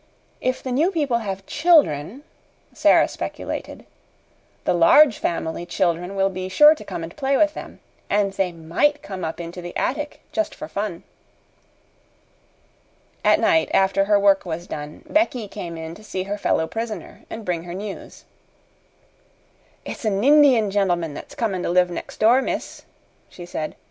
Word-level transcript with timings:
"If 0.41 0.63
the 0.63 0.71
new 0.71 0.89
people 0.89 1.19
have 1.19 1.45
children," 1.45 2.23
Sara 2.73 3.07
speculated, 3.07 3.85
"the 4.63 4.73
Large 4.73 5.19
Family 5.19 5.63
children 5.63 6.15
will 6.15 6.31
be 6.31 6.49
sure 6.49 6.73
to 6.73 6.83
come 6.83 7.03
and 7.03 7.15
play 7.15 7.37
with 7.37 7.53
them, 7.53 7.81
and 8.09 8.33
they 8.33 8.51
MIGHT 8.51 9.03
come 9.03 9.23
up 9.23 9.39
into 9.39 9.61
the 9.61 9.77
attic 9.77 10.21
just 10.31 10.55
for 10.55 10.67
fun." 10.67 11.03
At 13.23 13.39
night, 13.39 13.69
after 13.75 14.05
her 14.05 14.19
work 14.19 14.43
was 14.43 14.65
done, 14.65 15.03
Becky 15.07 15.47
came 15.47 15.77
in 15.77 15.93
to 15.93 16.03
see 16.03 16.23
her 16.23 16.35
fellow 16.39 16.65
prisoner 16.65 17.21
and 17.29 17.45
bring 17.45 17.65
her 17.65 17.75
news. 17.75 18.25
"It's 19.85 20.03
a' 20.03 20.09
Nindian 20.09 20.71
gentleman 20.71 21.13
that's 21.13 21.35
comin' 21.35 21.61
to 21.61 21.69
live 21.69 21.91
next 21.91 22.17
door, 22.19 22.41
miss," 22.41 22.85
she 23.29 23.45
said. 23.45 23.75